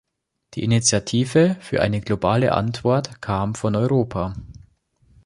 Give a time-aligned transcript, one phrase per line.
[0.55, 4.33] Die Initiative für eine globale Antwort kam von Europa.